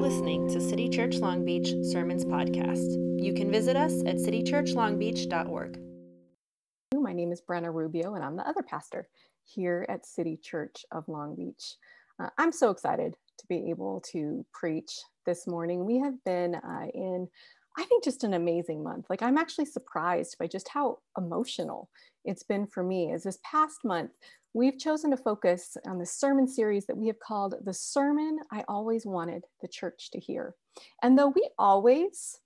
[0.00, 3.22] listening to City Church Long Beach Sermons Podcast.
[3.22, 5.78] You can visit us at citychurchlongbeach.org.
[6.94, 9.08] My name is Brenna Rubio, and I'm the other pastor
[9.44, 11.76] here at City Church of Long Beach.
[12.18, 14.90] Uh, I'm so excited to be able to preach
[15.26, 15.84] this morning.
[15.84, 17.28] We have been uh, in,
[17.76, 19.04] I think, just an amazing month.
[19.10, 21.90] Like, I'm actually surprised by just how emotional
[22.24, 23.12] it's been for me.
[23.12, 24.12] As this past month,
[24.52, 28.64] we've chosen to focus on the sermon series that we have called The Sermon I
[28.66, 30.54] Always Wanted the Church to Hear.
[31.02, 32.40] And though we always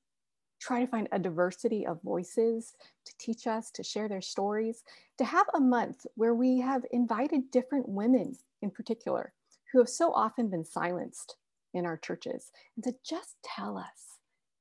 [0.61, 2.75] try to find a diversity of voices
[3.07, 4.83] to teach us, to share their stories,
[5.19, 9.33] to have a month where we have invited different women in particular
[9.73, 11.37] who have so often been silenced
[11.73, 14.19] in our churches, and to just tell us,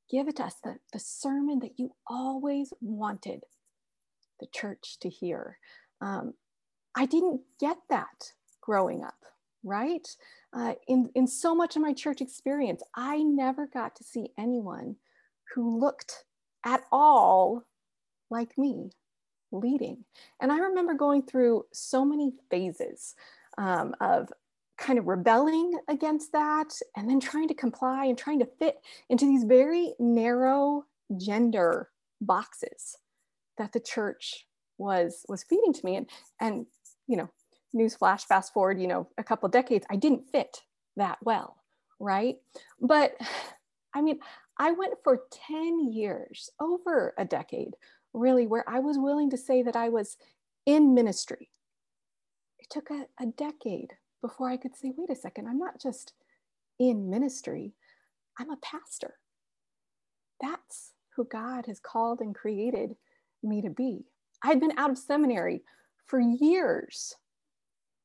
[0.10, 3.44] give it to us the, the sermon that you always wanted
[4.40, 5.60] the church to hear.
[6.02, 6.34] Um,
[6.96, 9.26] I didn't get that growing up,
[9.64, 10.08] right?
[10.54, 14.96] Uh, in, in so much of my church experience, I never got to see anyone
[15.54, 16.26] who looked
[16.66, 17.64] at all
[18.30, 18.92] like me
[19.52, 20.06] leading.
[20.42, 23.16] And I remember going through so many phases
[23.58, 24.30] um, of
[24.78, 28.78] kind of rebelling against that and then trying to comply and trying to fit
[29.10, 30.86] into these very narrow
[31.18, 32.98] gender boxes
[33.58, 34.48] that the church
[34.80, 36.10] was was feeding to me and
[36.42, 36.66] and
[37.08, 37.30] you know,
[37.76, 40.62] newsflash, fast forward, you know, a couple decades, I didn't fit
[40.96, 41.58] that well,
[42.00, 42.36] right?
[42.82, 43.16] But
[43.96, 44.20] I mean,
[44.58, 47.76] I went for 10 years, over a decade,
[48.14, 50.18] really, where I was willing to say that I was
[50.66, 51.50] in ministry.
[52.60, 56.14] It took a, a decade before I could say, wait a second, I'm not just
[56.80, 57.74] in ministry,
[58.40, 59.16] I'm a pastor.
[60.42, 62.96] That's who God has called and created
[63.44, 64.06] me to be.
[64.44, 65.62] I had been out of seminary
[66.08, 67.16] for years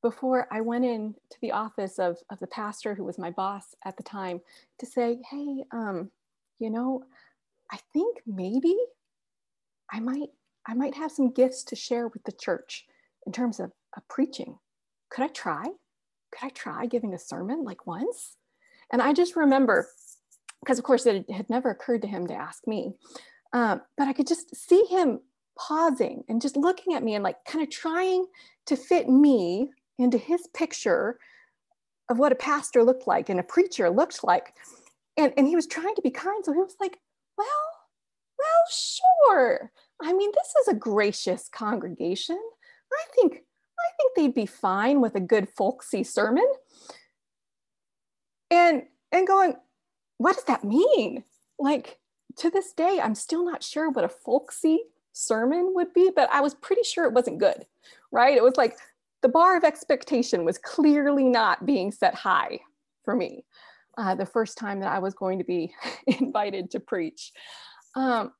[0.02, 3.74] before I went in to the office of, of the pastor who was my boss
[3.84, 4.41] at the time
[4.78, 6.10] to say, hey, um,
[6.58, 7.02] you know,
[7.70, 8.76] I think maybe
[9.92, 10.30] I might
[10.66, 12.84] I might have some gifts to share with the church
[13.26, 14.58] in terms of, of preaching.
[15.10, 15.64] Could I try?
[15.64, 18.37] Could I try giving a sermon like once?
[18.92, 19.88] And I just remember,
[20.60, 22.92] because of course it had never occurred to him to ask me,
[23.54, 25.20] um, but I could just see him
[25.58, 28.26] pausing and just looking at me and like kind of trying
[28.66, 31.19] to fit me into his picture
[32.08, 34.54] of what a pastor looked like and a preacher looked like.
[35.16, 36.44] And, and he was trying to be kind.
[36.44, 36.98] So he was like,
[37.36, 37.46] well,
[38.38, 39.72] well, sure.
[40.00, 42.40] I mean, this is a gracious congregation.
[42.92, 46.46] I think, I think they'd be fine with a good folksy sermon.
[48.50, 49.54] And and going,
[50.19, 51.25] what does that mean?
[51.58, 51.98] Like
[52.36, 54.80] to this day, I'm still not sure what a folksy
[55.19, 57.67] sermon would be, but I was pretty sure it wasn't good,
[58.12, 58.37] right?
[58.37, 58.77] It was like
[59.23, 62.61] the bar of expectation was clearly not being set high
[63.05, 63.45] for me
[63.99, 65.75] uh, the first time that I was going to be
[66.06, 67.33] invited to preach.
[67.97, 68.33] Um,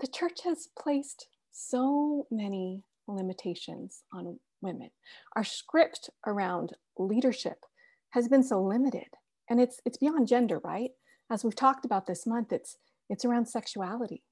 [0.00, 4.90] the church has placed so many limitations on women.
[5.34, 7.64] Our script around leadership
[8.10, 9.08] has been so limited,
[9.48, 10.90] and it's it's beyond gender, right?
[11.30, 12.76] As we've talked about this month, it's
[13.08, 14.22] it's around sexuality,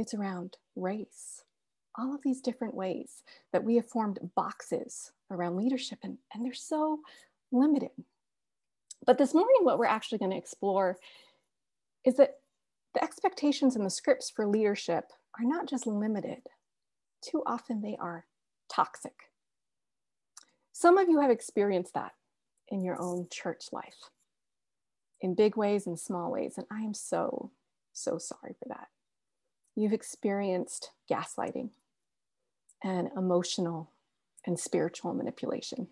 [0.00, 1.44] it's around race,
[1.98, 3.22] all of these different ways
[3.52, 7.00] that we have formed boxes around leadership, and, and they're so
[7.52, 7.90] limited.
[9.04, 10.96] But this morning, what we're actually going to explore
[12.04, 12.38] is that
[12.94, 15.04] the expectations and the scripts for leadership
[15.38, 16.40] are not just limited,
[17.22, 18.24] too often they are
[18.70, 19.30] toxic.
[20.72, 22.12] Some of you have experienced that
[22.68, 24.08] in your own church life,
[25.20, 27.50] in big ways and small ways, and I am so,
[27.92, 28.88] so sorry for that
[29.80, 31.70] you've experienced gaslighting
[32.82, 33.90] and emotional
[34.46, 35.88] and spiritual manipulation.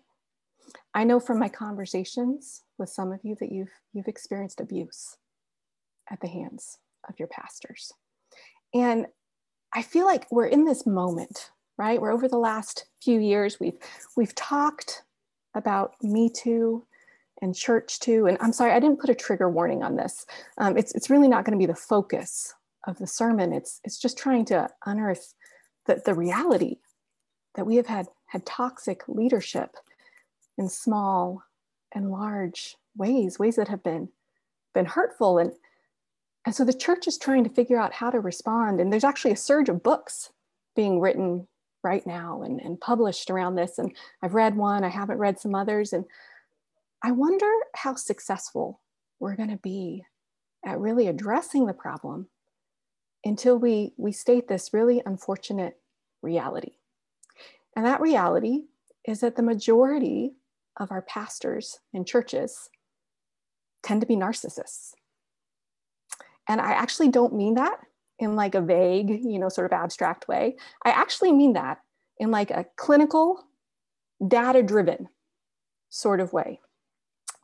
[0.93, 5.17] I know from my conversations with some of you that you've, you've experienced abuse
[6.09, 7.91] at the hands of your pastors.
[8.73, 9.07] And
[9.73, 12.01] I feel like we're in this moment, right?
[12.01, 13.77] Where over the last few years we've
[14.15, 15.03] we've talked
[15.55, 16.85] about Me Too
[17.41, 18.27] and Church Too.
[18.27, 20.25] And I'm sorry, I didn't put a trigger warning on this.
[20.57, 22.53] Um, it's, it's really not going to be the focus
[22.89, 23.53] of the sermon.
[23.53, 25.33] It's, it's just trying to unearth
[25.85, 26.77] the, the reality
[27.55, 29.75] that we have had, had toxic leadership
[30.57, 31.43] in small
[31.93, 34.09] and large ways, ways that have been,
[34.73, 35.37] been hurtful.
[35.37, 35.51] And,
[36.45, 38.79] and so the church is trying to figure out how to respond.
[38.79, 40.31] And there's actually a surge of books
[40.75, 41.47] being written
[41.83, 43.77] right now and, and published around this.
[43.77, 45.93] And I've read one, I haven't read some others.
[45.93, 46.05] And
[47.03, 48.81] I wonder how successful
[49.19, 50.03] we're going to be
[50.65, 52.27] at really addressing the problem
[53.23, 55.77] until we, we state this really unfortunate
[56.21, 56.73] reality.
[57.75, 58.63] And that reality
[59.05, 60.33] is that the majority
[60.77, 62.69] of our pastors and churches
[63.83, 64.93] tend to be narcissists.
[66.47, 67.79] And I actually don't mean that
[68.17, 70.57] in like a vague, you know, sort of abstract way.
[70.83, 71.79] I actually mean that
[72.17, 73.45] in like a clinical,
[74.27, 75.07] data driven
[75.89, 76.59] sort of way.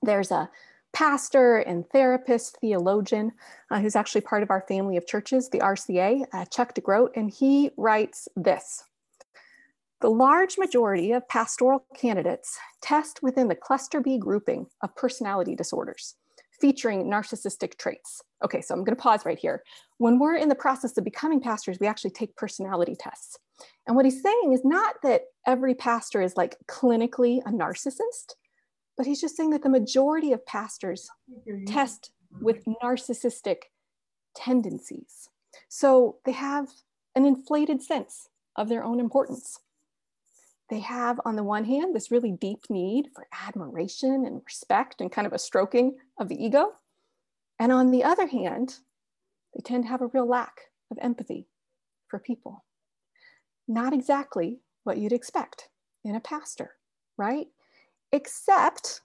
[0.01, 0.49] There's a
[0.95, 3.33] pastor and therapist, theologian,
[3.69, 7.29] uh, who's actually part of our family of churches, the RCA, uh, Chuck DeGroat, and
[7.29, 8.85] he writes this.
[9.99, 16.15] The large majority of pastoral candidates test within the cluster B grouping of personality disorders
[16.61, 18.21] featuring narcissistic traits.
[18.41, 19.63] Okay, so I'm going to pause right here.
[19.97, 23.37] When we're in the process of becoming pastors, we actually take personality tests.
[23.85, 28.35] And what he's saying is not that every pastor is like clinically a narcissist,
[28.97, 31.09] but he's just saying that the majority of pastors
[31.67, 32.11] test
[32.41, 33.57] with narcissistic
[34.35, 35.29] tendencies.
[35.69, 36.67] So they have
[37.15, 39.59] an inflated sense of their own importance.
[40.69, 45.11] They have, on the one hand, this really deep need for admiration and respect and
[45.11, 46.71] kind of a stroking of the ego.
[47.59, 48.79] And on the other hand,
[49.53, 50.61] they tend to have a real lack
[50.91, 51.47] of empathy
[52.07, 52.65] for people.
[53.67, 55.69] Not exactly what you'd expect
[56.03, 56.71] in a pastor,
[57.17, 57.47] right?
[58.15, 59.01] Except,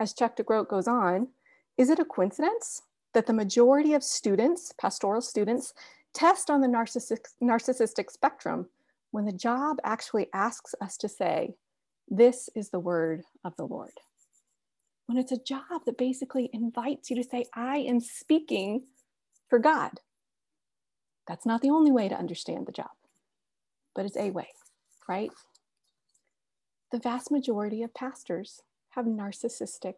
[0.00, 1.28] as Chuck DeGroat goes on,
[1.78, 2.82] is it a coincidence
[3.14, 5.72] that the majority of students, pastoral students,
[6.12, 8.68] test on the narcissistic, narcissistic spectrum
[9.12, 11.54] when the job actually asks us to say,
[12.06, 13.92] This is the word of the Lord?
[15.06, 18.82] When it's a job that basically invites you to say, I am speaking
[19.48, 20.00] for God.
[21.26, 22.90] That's not the only way to understand the job,
[23.94, 24.48] but it's a way,
[25.08, 25.30] right?
[26.92, 29.94] The vast majority of pastors have narcissistic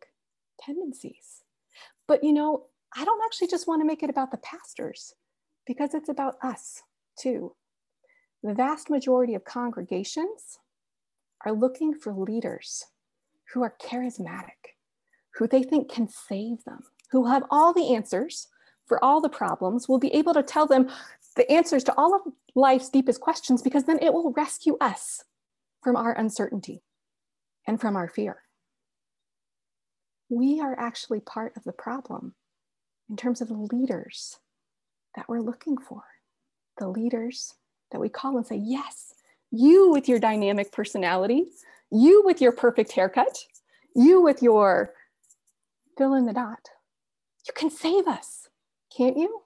[0.60, 1.42] tendencies.
[2.06, 5.14] But you know, I don't actually just want to make it about the pastors
[5.66, 6.82] because it's about us
[7.18, 7.54] too.
[8.42, 10.58] The vast majority of congregations
[11.44, 12.84] are looking for leaders
[13.52, 14.76] who are charismatic,
[15.34, 16.80] who they think can save them,
[17.10, 18.48] who have all the answers
[18.86, 20.90] for all the problems, will be able to tell them
[21.36, 22.22] the answers to all of
[22.54, 25.24] life's deepest questions because then it will rescue us
[25.82, 26.82] from our uncertainty
[27.66, 28.42] and from our fear.
[30.28, 32.34] We are actually part of the problem
[33.10, 34.38] in terms of the leaders
[35.14, 36.02] that we're looking for,
[36.78, 37.54] the leaders
[37.90, 39.14] that we call and say, Yes,
[39.50, 41.48] you with your dynamic personality,
[41.90, 43.36] you with your perfect haircut,
[43.94, 44.94] you with your
[45.98, 46.70] fill in the dot,
[47.46, 48.48] you can save us,
[48.96, 49.42] can't you?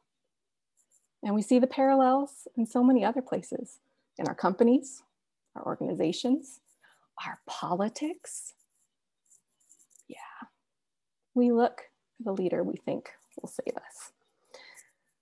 [1.22, 3.80] And we see the parallels in so many other places
[4.16, 5.02] in our companies,
[5.56, 6.60] our organizations,
[7.24, 8.52] our politics.
[10.08, 10.48] Yeah,
[11.34, 11.82] we look
[12.16, 13.10] for the leader we think
[13.40, 14.12] will save us.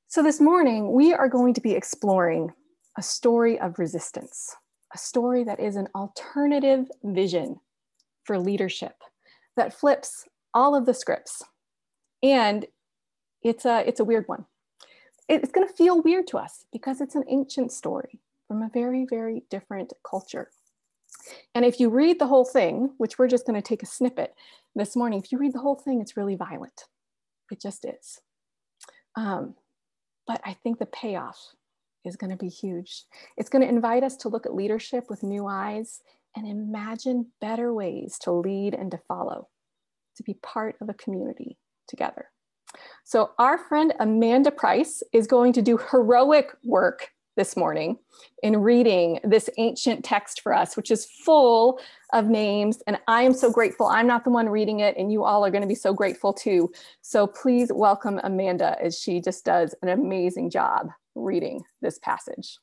[0.09, 2.53] So this morning, we are going to be exploring
[2.97, 4.55] a story of resistance,
[4.95, 7.59] a story that is an alternative vision
[8.25, 8.95] for leadership
[9.57, 11.43] that flips all of the scripts.
[12.23, 12.67] And
[13.43, 14.47] it's a, it's a weird one.
[15.29, 19.07] It's going to feel weird to us because it's an ancient story from a very,
[19.09, 20.51] very different culture.
[21.55, 24.35] And if you read the whole thing, which we're just going to take a snippet
[24.75, 26.85] this morning, if you read the whole thing, it's really violent.
[27.51, 28.21] It just is.
[29.17, 29.55] Um,
[30.27, 31.39] but I think the payoff
[32.05, 33.05] is going to be huge.
[33.37, 36.01] It's going to invite us to look at leadership with new eyes
[36.37, 39.49] and imagine better ways to lead and to follow,
[40.17, 41.57] to be part of a community
[41.89, 42.31] together.
[43.05, 47.99] So, our friend Amanda Price is going to do heroic work this morning
[48.43, 51.81] in reading this ancient text for us, which is full
[52.13, 52.83] of names.
[52.87, 53.87] And I am so grateful.
[53.87, 56.33] I'm not the one reading it, and you all are going to be so grateful
[56.33, 56.71] too.
[57.03, 62.59] So please welcome Amanda as she just does an amazing job reading this passage.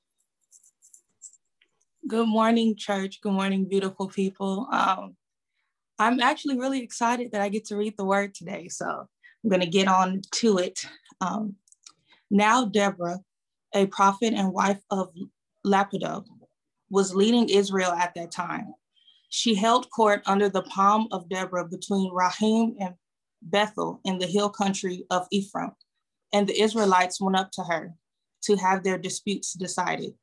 [2.08, 3.22] Good morning, church.
[3.22, 4.68] Good morning, beautiful people.
[4.72, 5.16] Um,
[6.00, 8.70] I'm actually really excited that I get to read the word today.
[8.70, 10.84] So I'm going to get on to it.
[11.22, 11.56] Um,
[12.32, 13.20] now, Deborah,
[13.74, 15.14] a prophet and wife of
[15.66, 16.26] Lappidoth,
[16.90, 18.74] was leading Israel at that time.
[19.30, 22.96] She held court under the palm of Deborah between Ramah and
[23.42, 25.72] Bethel in the hill country of Ephraim,
[26.34, 27.94] and the Israelites went up to her
[28.44, 30.14] to have their disputes decided.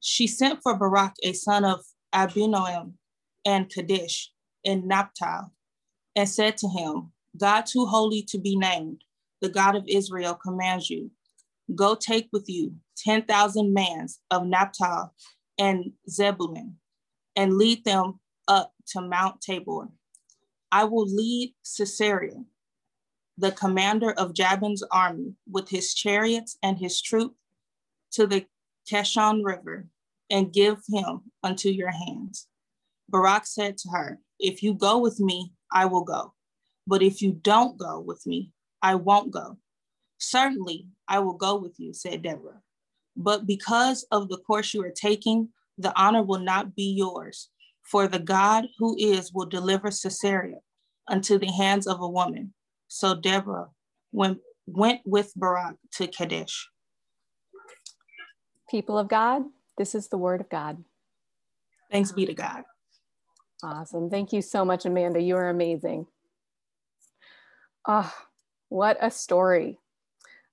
[0.00, 2.94] She sent for Barak, a son of Abinoam
[3.44, 4.32] and Kadesh
[4.64, 5.46] in Naphtali,
[6.16, 9.04] and said to him, God too holy to be named,
[9.40, 11.10] the God of Israel commands you
[11.74, 15.08] Go take with you 10,000 mans of Naphtali
[15.58, 16.76] and Zebulun
[17.36, 19.88] and lead them up to Mount Tabor.
[20.72, 22.44] I will lead Sisera,
[23.38, 27.34] the commander of Jabin's army, with his chariots and his troop
[28.12, 28.46] to the
[28.90, 29.86] Kishon River
[30.30, 32.48] and give him unto your hands.
[33.08, 36.34] Barak said to her, If you go with me, I will go.
[36.86, 39.58] But if you don't go with me, I won't go.
[40.20, 42.60] Certainly, I will go with you, said Deborah.
[43.16, 45.48] But because of the course you are taking,
[45.78, 47.48] the honor will not be yours,
[47.82, 50.56] for the God who is will deliver Sisera
[51.08, 52.52] unto the hands of a woman.
[52.88, 53.68] So Deborah
[54.12, 56.68] went, went with Barak to Kadesh.
[58.70, 59.42] People of God,
[59.78, 60.84] this is the word of God.
[61.90, 62.62] Thanks be to God.
[63.62, 64.10] Awesome.
[64.10, 65.20] Thank you so much, Amanda.
[65.20, 66.06] You are amazing.
[67.88, 68.12] Oh,
[68.68, 69.79] what a story.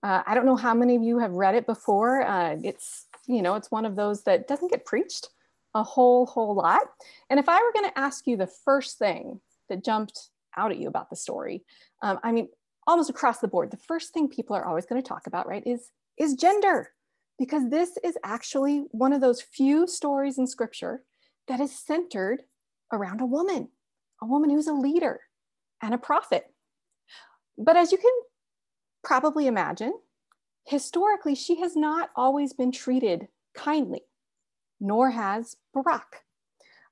[0.03, 2.21] Uh, I don't know how many of you have read it before.
[2.21, 5.29] Uh, it's, you know, it's one of those that doesn't get preached
[5.73, 6.81] a whole, whole lot.
[7.29, 10.77] And if I were going to ask you the first thing that jumped out at
[10.77, 11.63] you about the story,
[12.01, 12.47] um, I mean,
[12.85, 15.63] almost across the board, the first thing people are always going to talk about, right,
[15.65, 16.91] is, is gender.
[17.37, 21.03] Because this is actually one of those few stories in scripture
[21.47, 22.41] that is centered
[22.91, 23.69] around a woman,
[24.23, 25.19] a woman who's a leader
[25.81, 26.45] and a prophet.
[27.57, 28.11] But as you can
[29.03, 29.93] probably imagine,
[30.65, 34.01] historically, she has not always been treated kindly,
[34.79, 36.23] nor has Barack.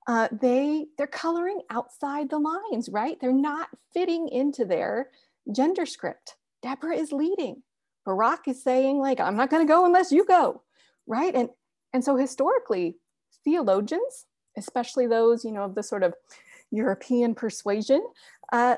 [0.08, 3.18] Uh, they they're coloring outside the lines, right?
[3.20, 5.10] They're not fitting into their
[5.52, 6.36] gender script.
[6.62, 7.64] Deborah is leading.
[8.08, 10.62] Barack is saying like, "I'm not going to go unless you go,"
[11.08, 11.34] right?
[11.34, 11.50] And
[11.92, 12.98] and so historically,
[13.44, 14.26] theologians
[14.58, 16.14] especially those, you know, of the sort of
[16.72, 18.06] European persuasion,
[18.52, 18.76] uh,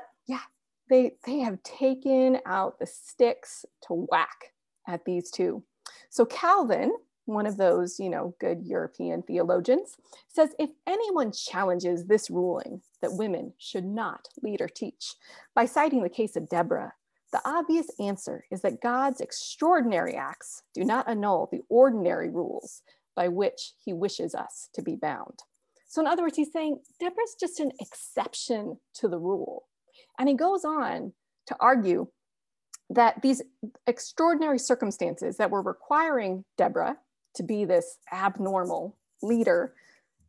[0.88, 4.52] they, they have taken out the sticks to whack
[4.86, 5.62] at these two.
[6.10, 6.92] So Calvin,
[7.26, 9.96] one of those, you know, good European theologians,
[10.28, 15.14] says if anyone challenges this ruling that women should not lead or teach,
[15.54, 16.92] by citing the case of Deborah,
[17.30, 22.82] the obvious answer is that God's extraordinary acts do not annul the ordinary rules
[23.14, 25.40] by which he wishes us to be bound.
[25.86, 29.66] So in other words, he's saying Deborah's just an exception to the rule.
[30.18, 31.12] And he goes on
[31.46, 32.08] to argue
[32.90, 33.42] that these
[33.86, 36.96] extraordinary circumstances that were requiring Deborah
[37.34, 39.74] to be this abnormal leader,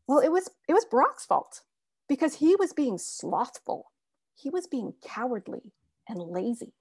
[0.08, 1.62] well, it was it was Brock's fault
[2.08, 3.92] because he was being slothful.
[4.36, 5.72] He was being cowardly
[6.08, 6.74] and lazy.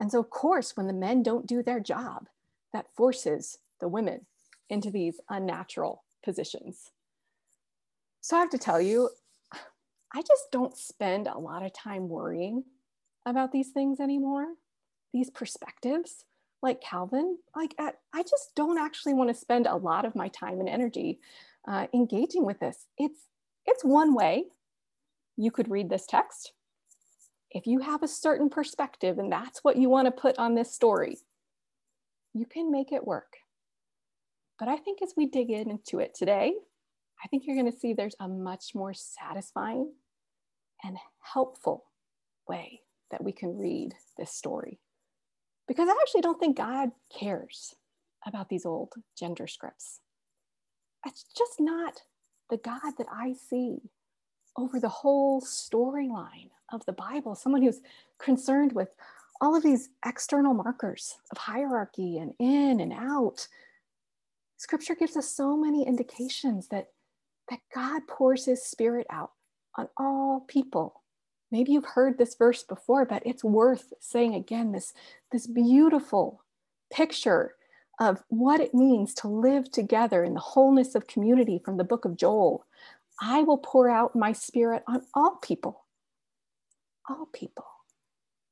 [0.00, 2.28] And so, of course, when the men don't do their job,
[2.72, 4.26] that forces the women
[4.68, 6.90] into these unnatural positions.
[8.20, 9.10] So I have to tell you,
[10.14, 12.64] I just don't spend a lot of time worrying
[13.26, 14.46] about these things anymore,
[15.12, 16.24] these perspectives.
[16.62, 20.58] Like Calvin, like I just don't actually want to spend a lot of my time
[20.58, 21.20] and energy
[21.68, 22.86] uh, engaging with this.
[22.98, 23.20] It's
[23.66, 24.44] it's one way
[25.36, 26.52] you could read this text.
[27.50, 30.74] If you have a certain perspective and that's what you want to put on this
[30.74, 31.18] story,
[32.32, 33.36] you can make it work.
[34.58, 36.54] But I think as we dig into it today,
[37.24, 39.92] I think you're going to see there's a much more satisfying
[40.84, 41.84] and helpful
[42.48, 44.78] way that we can read this story.
[45.66, 47.74] Because I actually don't think God cares
[48.26, 50.00] about these old gender scripts.
[51.06, 52.02] It's just not
[52.50, 53.90] the God that I see
[54.56, 57.80] over the whole storyline of the Bible, someone who's
[58.18, 58.94] concerned with
[59.40, 63.48] all of these external markers of hierarchy and in and out.
[64.56, 66.88] Scripture gives us so many indications that
[67.50, 69.32] that God pours his spirit out
[69.76, 71.02] on all people.
[71.50, 74.92] Maybe you've heard this verse before, but it's worth saying again this,
[75.30, 76.42] this beautiful
[76.92, 77.54] picture
[78.00, 82.04] of what it means to live together in the wholeness of community from the book
[82.04, 82.66] of Joel.
[83.20, 85.84] I will pour out my spirit on all people.
[87.08, 87.64] All people.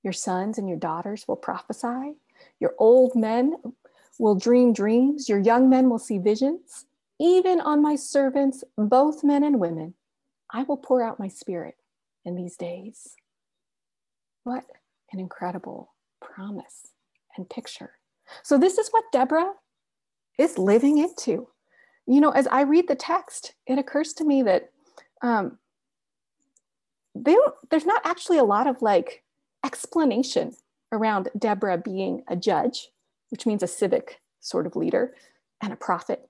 [0.03, 2.15] Your sons and your daughters will prophesy.
[2.61, 3.57] Your old men
[4.19, 5.29] will dream dreams.
[5.29, 6.87] Your young men will see visions
[7.21, 9.94] even on my servants, both men and women,
[10.50, 11.76] I will pour out my spirit
[12.25, 13.14] in these days.
[14.44, 14.64] What
[15.12, 16.88] an incredible promise
[17.37, 17.92] and picture.
[18.42, 19.52] So, this is what Deborah
[20.38, 21.49] is living into.
[22.06, 24.71] You know, as I read the text, it occurs to me that
[25.23, 25.59] um,
[27.14, 27.37] they
[27.71, 29.23] there's not actually a lot of like
[29.64, 30.54] explanation
[30.92, 32.88] around Deborah being a judge,
[33.30, 35.14] which means a civic sort of leader,
[35.62, 36.28] and a prophet,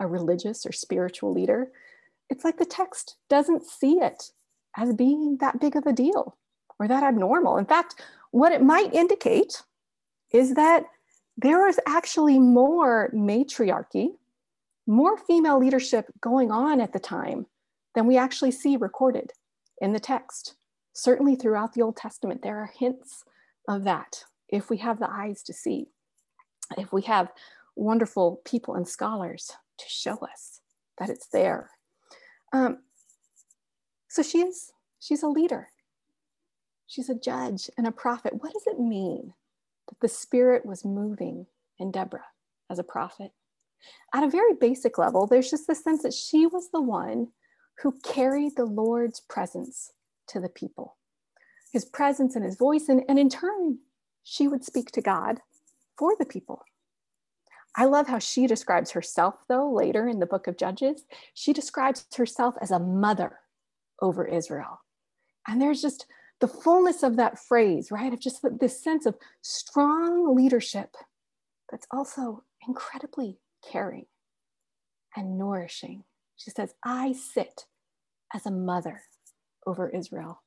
[0.00, 1.70] a religious or spiritual leader,
[2.30, 4.32] it's like the text doesn't see it
[4.76, 6.36] as being that big of a deal
[6.78, 7.56] or that abnormal.
[7.56, 7.96] In fact,
[8.30, 9.62] what it might indicate
[10.32, 10.84] is that
[11.36, 14.10] there is actually more matriarchy,
[14.86, 17.46] more female leadership going on at the time
[17.94, 19.32] than we actually see recorded
[19.80, 20.54] in the text.
[20.92, 23.24] Certainly throughout the Old Testament, there are hints
[23.68, 25.86] of that if we have the eyes to see,
[26.76, 27.30] if we have
[27.76, 30.60] wonderful people and scholars to show us
[30.98, 31.70] that it's there.
[32.52, 32.78] Um,
[34.08, 35.68] so she is, she's a leader.
[36.86, 38.32] She's a judge and a prophet.
[38.40, 39.34] What does it mean
[39.88, 41.46] that the Spirit was moving
[41.78, 42.24] in Deborah
[42.70, 43.32] as a prophet?
[44.14, 47.28] At a very basic level, there's just the sense that she was the one
[47.82, 49.92] who carried the Lord's presence
[50.28, 50.96] to the people,
[51.72, 53.78] his presence and his voice, and, and in turn,
[54.24, 55.40] she would speak to God
[55.96, 56.62] for the people.
[57.76, 61.04] I love how she describes herself, though, later in the book of Judges.
[61.34, 63.38] She describes herself as a mother
[64.00, 64.80] over Israel.
[65.46, 66.06] And there's just
[66.40, 68.12] the fullness of that phrase, right?
[68.12, 70.96] Of just this sense of strong leadership
[71.70, 73.38] that's also incredibly
[73.70, 74.06] caring
[75.16, 76.04] and nourishing.
[76.36, 77.66] She says, I sit
[78.34, 79.02] as a mother
[79.66, 80.42] over Israel.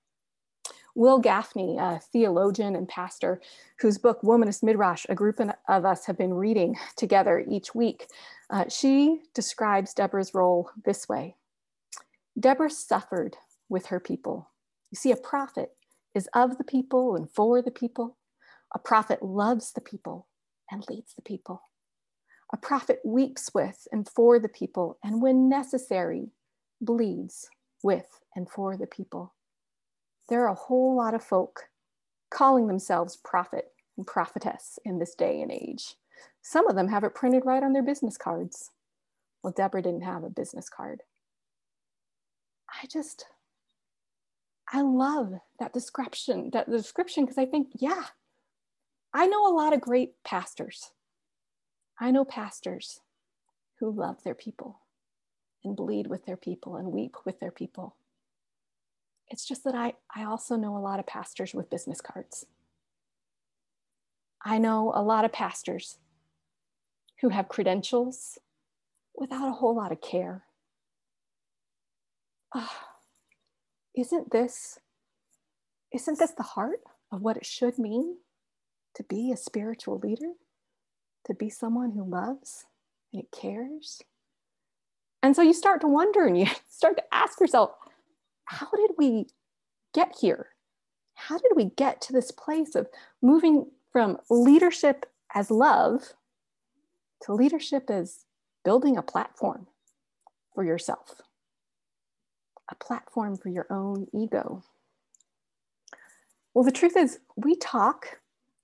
[0.95, 3.41] Wil Gafney, a theologian and pastor
[3.79, 8.07] whose book Womanist Midrash, a group of us have been reading together each week,
[8.49, 11.35] uh, she describes Deborah's role this way
[12.39, 13.37] Deborah suffered
[13.69, 14.49] with her people.
[14.91, 15.71] You see, a prophet
[16.13, 18.17] is of the people and for the people.
[18.73, 20.27] A prophet loves the people
[20.69, 21.61] and leads the people.
[22.53, 26.31] A prophet weeps with and for the people, and when necessary,
[26.81, 27.49] bleeds
[27.83, 29.33] with and for the people.
[30.31, 31.63] There are a whole lot of folk
[32.29, 35.95] calling themselves prophet and prophetess in this day and age.
[36.41, 38.71] Some of them have it printed right on their business cards.
[39.43, 41.03] Well, Deborah didn't have a business card.
[42.81, 43.25] I just,
[44.71, 48.05] I love that description, that description, because I think, yeah,
[49.13, 50.91] I know a lot of great pastors.
[51.99, 53.01] I know pastors
[53.81, 54.79] who love their people
[55.65, 57.97] and bleed with their people and weep with their people.
[59.31, 62.45] It's just that I, I also know a lot of pastors with business cards.
[64.43, 65.99] I know a lot of pastors
[67.21, 68.37] who have credentials
[69.15, 70.43] without a whole lot of care.
[72.53, 72.67] Uh,
[73.95, 74.79] isn't this
[75.93, 78.17] isn't this the heart of what it should mean
[78.95, 80.33] to be a spiritual leader?
[81.27, 82.65] To be someone who loves
[83.13, 84.01] and cares?
[85.23, 87.71] And so you start to wonder and you start to ask yourself,
[88.51, 89.27] how did we
[89.93, 90.47] get here?
[91.15, 92.87] How did we get to this place of
[93.21, 96.13] moving from leadership as love
[97.23, 98.25] to leadership as
[98.65, 99.67] building a platform
[100.53, 101.21] for yourself,
[102.69, 104.63] a platform for your own ego?
[106.53, 108.19] Well, the truth is, we talk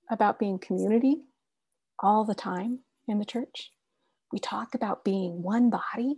[0.10, 1.22] about being community
[2.00, 3.72] all the time in the church.
[4.34, 6.18] We talk about being one body,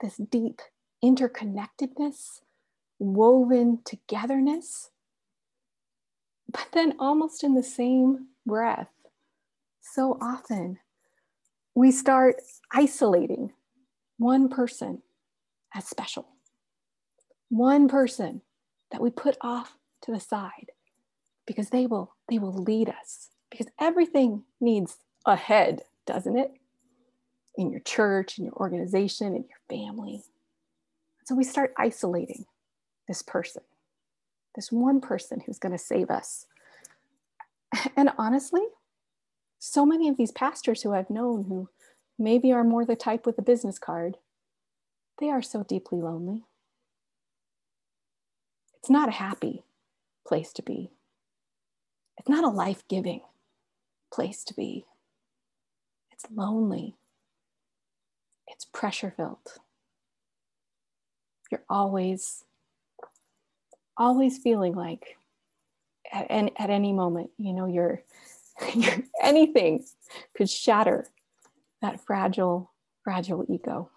[0.00, 0.60] this deep
[1.04, 2.42] interconnectedness
[3.02, 4.90] woven togetherness.
[6.48, 8.90] But then, almost in the same breath,
[9.80, 10.78] so often
[11.74, 12.36] we start
[12.72, 13.52] isolating
[14.18, 15.02] one person
[15.74, 16.28] as special,
[17.48, 18.42] one person
[18.90, 20.70] that we put off to the side
[21.46, 26.52] because they will they will lead us because everything needs a head doesn't it
[27.56, 30.22] in your church in your organization in your family
[31.24, 32.44] so we start isolating
[33.12, 33.62] this person,
[34.54, 36.46] this one person who's going to save us.
[37.94, 38.62] And honestly,
[39.58, 41.68] so many of these pastors who I've known who
[42.18, 44.16] maybe are more the type with a business card,
[45.18, 46.44] they are so deeply lonely.
[48.78, 49.62] It's not a happy
[50.26, 50.90] place to be.
[52.18, 53.20] It's not a life giving
[54.10, 54.86] place to be.
[56.10, 56.96] It's lonely.
[58.46, 59.60] It's pressure filled.
[61.50, 62.44] You're always
[63.96, 65.16] always feeling like
[66.12, 68.02] at, at any moment, you know, your,
[68.74, 69.84] your anything
[70.36, 71.06] could shatter
[71.80, 72.70] that fragile,
[73.02, 73.90] fragile ego.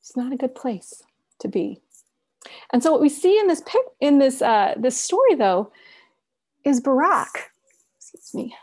[0.00, 1.02] It's not a good place
[1.40, 1.80] to be.
[2.72, 5.72] And so what we see in this pic, in this uh, this story though,
[6.64, 7.28] is Barack,
[7.98, 8.56] Excuse me.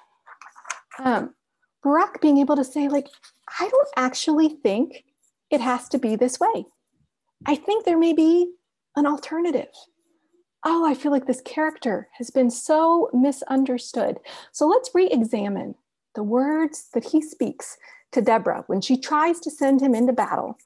[0.99, 1.33] Um,
[1.83, 3.07] Barak being able to say like,
[3.59, 5.03] I don't actually think
[5.49, 6.65] it has to be this way.
[7.45, 8.53] I think there may be
[8.95, 9.67] an alternative
[10.65, 14.19] oh, I feel like this character has been so misunderstood.
[14.51, 15.75] So let's re examine
[16.15, 17.77] the words that he speaks
[18.11, 20.57] to Deborah when she tries to send him into battle.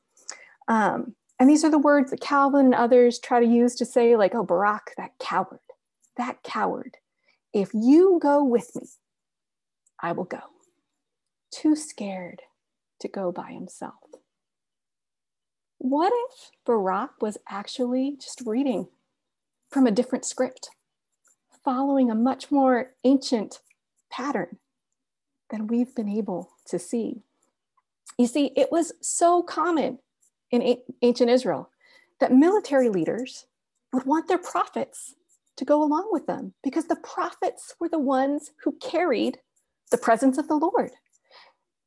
[0.67, 4.15] Um, and these are the words that Calvin and others try to use to say,
[4.15, 5.59] like, oh, Barak, that coward,
[6.17, 6.97] that coward.
[7.53, 8.87] If you go with me,
[10.01, 10.41] I will go.
[11.51, 12.41] Too scared
[12.99, 13.93] to go by himself.
[15.77, 18.87] What if Barak was actually just reading
[19.69, 20.69] from a different script,
[21.63, 23.59] following a much more ancient
[24.09, 24.57] pattern
[25.49, 27.21] than we've been able to see.
[28.17, 29.99] You see, it was so common
[30.51, 31.69] in ancient Israel
[32.19, 33.45] that military leaders
[33.93, 35.15] would want their prophets
[35.57, 39.39] to go along with them because the prophets were the ones who carried
[39.91, 40.91] the presence of the Lord.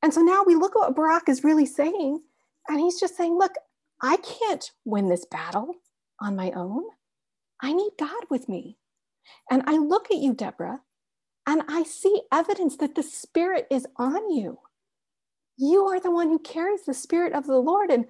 [0.03, 2.21] And so now we look at what Barak is really saying,
[2.69, 3.53] and he's just saying, Look,
[4.01, 5.75] I can't win this battle
[6.21, 6.85] on my own.
[7.63, 8.79] I need God with me.
[9.51, 10.81] And I look at you, Deborah,
[11.47, 14.59] and I see evidence that the Spirit is on you.
[15.57, 17.91] You are the one who carries the Spirit of the Lord.
[17.91, 18.07] And,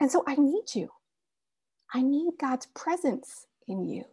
[0.00, 0.90] and so I need you.
[1.92, 4.04] I need God's presence in you,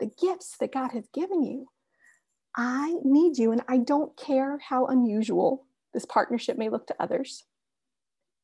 [0.00, 1.68] the gifts that God has given you.
[2.56, 7.44] I need you, and I don't care how unusual this partnership may look to others.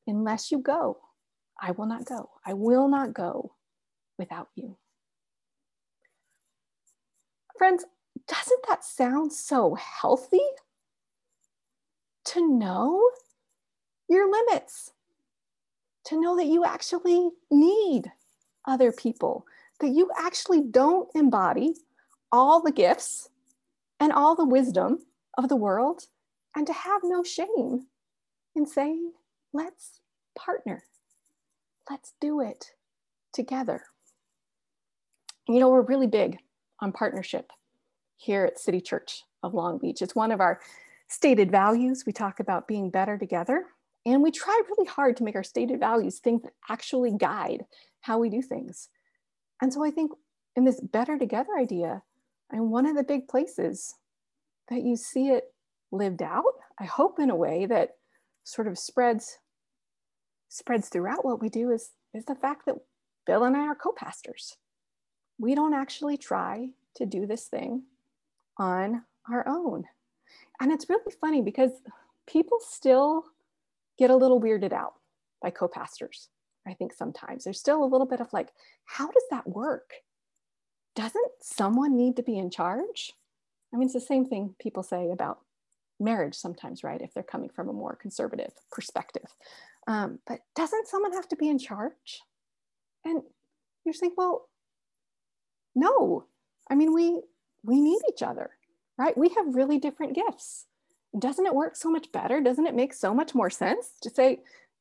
[0.07, 0.99] Unless you go,
[1.61, 2.31] I will not go.
[2.45, 3.55] I will not go
[4.18, 4.77] without you.
[7.57, 7.85] Friends,
[8.27, 10.41] doesn't that sound so healthy?
[12.27, 13.11] To know
[14.09, 14.93] your limits,
[16.05, 18.12] to know that you actually need
[18.67, 19.47] other people,
[19.81, 21.75] that you actually don't embody
[22.31, 23.29] all the gifts
[23.99, 24.99] and all the wisdom
[25.37, 26.07] of the world,
[26.55, 27.87] and to have no shame
[28.55, 29.12] in saying,
[29.53, 30.01] let's
[30.37, 30.85] partner,
[31.91, 32.73] let's do it
[33.33, 33.83] together.
[35.49, 36.38] You know, we're really big
[36.83, 37.53] on partnership
[38.16, 40.03] here at City Church of Long Beach.
[40.03, 40.61] It's one of our
[41.09, 42.05] stated values.
[42.07, 43.64] We talk about being better together,
[44.05, 47.64] and we try really hard to make our stated values things that actually guide
[48.01, 48.88] how we do things.
[49.62, 50.11] And so I think
[50.57, 52.03] in this better together idea,
[52.51, 53.95] and one of the big places
[54.68, 55.45] that you see it
[55.92, 56.45] lived out,
[56.79, 57.90] I hope in a way that
[58.45, 59.38] sort of spreads
[60.49, 62.77] spreads throughout what we do is is the fact that
[63.25, 64.59] Bill and I are co-pastors.
[65.38, 67.85] We don't actually try to do this thing
[68.59, 69.85] on our own.
[70.61, 71.73] And it's really funny because
[72.27, 73.25] people still
[73.99, 74.95] get a little weirded out
[75.40, 76.29] by co pastors.
[76.66, 78.51] I think sometimes there's still a little bit of like,
[78.85, 79.90] how does that work?
[80.95, 83.12] Doesn't someone need to be in charge?
[83.73, 85.40] I mean, it's the same thing people say about
[85.99, 87.01] marriage sometimes, right?
[87.01, 89.35] If they're coming from a more conservative perspective.
[89.87, 92.21] Um, but doesn't someone have to be in charge?
[93.05, 93.23] And
[93.85, 94.49] you're saying, well,
[95.75, 96.27] no.
[96.71, 97.21] I mean, we
[97.65, 98.51] we need each other,
[98.99, 99.17] right?
[99.17, 100.67] We have really different gifts.
[101.19, 102.41] Doesn't it work so much better?
[102.41, 104.41] Doesn't it make so much more sense to say,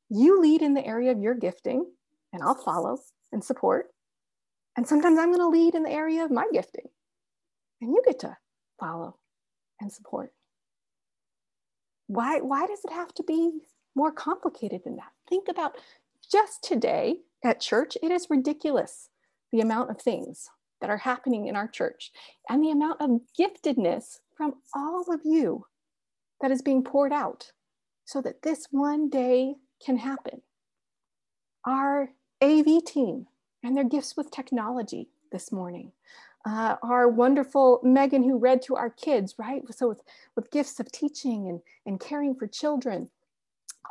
[0.09, 1.85] you lead in the area of your gifting,
[2.33, 2.99] and I'll follow
[3.31, 3.93] and support.
[4.75, 6.87] And sometimes I'm going to lead in the area of my gifting,
[7.81, 8.37] and you get to
[8.79, 9.17] follow
[9.79, 10.33] and support.
[12.07, 13.51] Why, why does it have to be
[13.95, 15.11] more complicated than that?
[15.29, 15.75] Think about
[16.31, 19.09] just today at church, it is ridiculous
[19.51, 20.49] the amount of things
[20.81, 22.11] that are happening in our church
[22.49, 25.65] and the amount of giftedness from all of you
[26.41, 27.51] that is being poured out
[28.05, 30.41] so that this one day can happen.
[31.65, 32.09] Our
[32.41, 33.27] AV team
[33.63, 35.91] and their gifts with technology this morning.
[36.43, 39.61] Uh, our wonderful Megan who read to our kids, right?
[39.71, 40.01] So with,
[40.35, 43.09] with gifts of teaching and, and caring for children.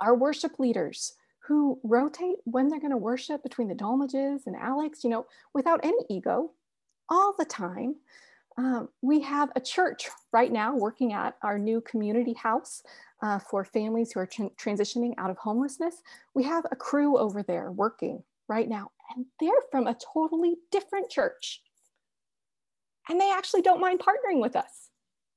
[0.01, 1.15] Our worship leaders
[1.47, 5.81] who rotate when they're going to worship between the Dolmages and Alex, you know, without
[5.85, 6.53] any ego,
[7.11, 7.97] all the time.
[8.57, 12.83] Um, we have a church right now working at our new community house
[13.23, 16.03] uh, for families who are tra transitioning out of homelessness.
[16.35, 21.11] We have a crew over there working right now, and they're from a totally different
[21.11, 21.63] church.
[23.09, 24.91] And they actually don't mind partnering with us.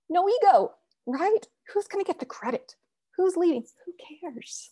[0.10, 0.74] No ego,
[1.06, 1.48] right?
[1.74, 2.76] Who's going to get the credit?
[3.18, 3.66] Who's leading?
[3.86, 4.72] Who cares?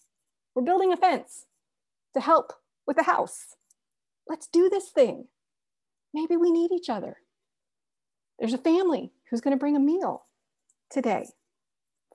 [0.54, 1.46] We're building a fence
[2.14, 2.54] to help
[2.86, 3.56] with the house.
[4.28, 5.28] Let's do this thing.
[6.14, 7.18] Maybe we need each other.
[8.40, 10.26] There's a family who's going to bring a meal
[10.90, 11.28] today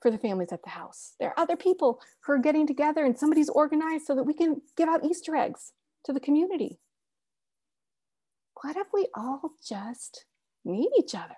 [0.01, 1.13] for the families at the house.
[1.19, 4.61] There are other people who are getting together and somebody's organized so that we can
[4.75, 5.71] give out Easter eggs
[6.05, 6.79] to the community.
[8.61, 10.25] What if we all just
[10.65, 11.37] need each other?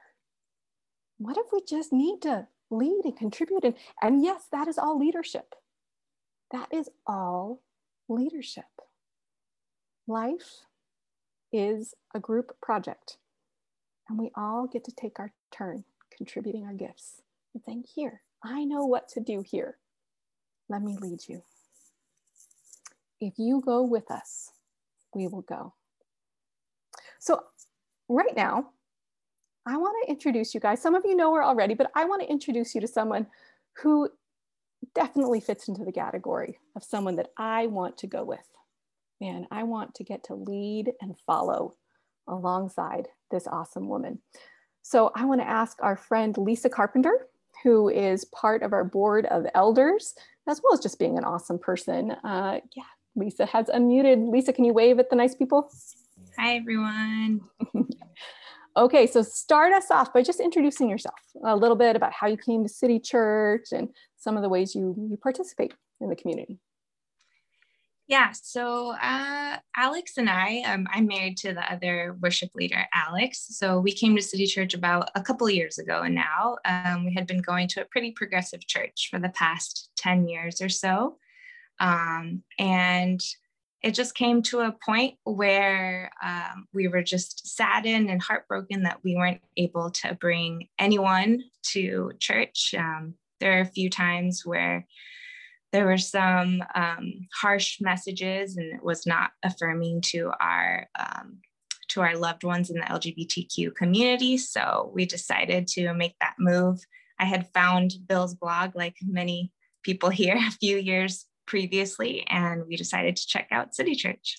[1.17, 3.63] What if we just need to lead and contribute?
[3.63, 5.55] And, and yes, that is all leadership.
[6.51, 7.61] That is all
[8.07, 8.65] leadership.
[10.07, 10.61] Life
[11.51, 13.17] is a group project.
[14.07, 15.83] And we all get to take our turn
[16.15, 17.21] contributing our gifts
[17.53, 19.77] and saying, Here, I know what to do here.
[20.67, 21.41] Let me lead you.
[23.19, 24.51] If you go with us,
[25.13, 25.73] we will go.
[27.19, 27.43] So,
[28.07, 28.69] right now,
[29.65, 30.81] I want to introduce you guys.
[30.81, 33.27] Some of you know her already, but I want to introduce you to someone
[33.81, 34.09] who
[34.95, 38.39] definitely fits into the category of someone that I want to go with
[39.21, 41.75] man, I want to get to lead and follow
[42.27, 44.19] alongside this awesome woman.
[44.81, 47.27] So I want to ask our friend Lisa Carpenter,
[47.63, 50.15] who is part of our board of elders,
[50.47, 52.11] as well as just being an awesome person.
[52.11, 52.83] Uh, yeah,
[53.15, 54.29] Lisa has unmuted.
[54.29, 55.69] Lisa, can you wave at the nice people?
[56.37, 57.41] Hi, everyone.
[58.77, 62.37] Okay, so start us off by just introducing yourself a little bit about how you
[62.37, 66.59] came to City Church and some of the ways you, you participate in the community.
[68.09, 73.45] Yeah, so uh, Alex and I, um, I'm married to the other worship leader, Alex.
[73.51, 76.57] So we came to City Church about a couple years ago and now.
[76.65, 80.59] Um, we had been going to a pretty progressive church for the past 10 years
[80.59, 81.19] or so.
[81.79, 83.21] Um, and
[83.83, 89.03] it just came to a point where um, we were just saddened and heartbroken that
[89.03, 91.43] we weren't able to bring anyone
[91.73, 92.73] to church.
[92.75, 94.87] Um, there are a few times where
[95.71, 101.37] there were some um, harsh messages and it was not affirming to our um,
[101.89, 104.37] to our loved ones in the lgbtq community.
[104.37, 106.79] So we decided to make that move.
[107.19, 109.51] I had found bill's blog like many
[109.83, 114.37] people here a few years previously and we decided to check out city church.